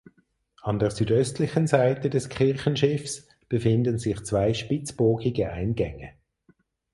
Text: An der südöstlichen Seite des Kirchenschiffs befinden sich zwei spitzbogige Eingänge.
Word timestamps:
An 0.63 0.79
der 0.79 0.89
südöstlichen 0.89 1.67
Seite 1.67 2.09
des 2.09 2.27
Kirchenschiffs 2.27 3.27
befinden 3.49 3.99
sich 3.99 4.23
zwei 4.23 4.51
spitzbogige 4.55 5.51
Eingänge. 5.51 6.13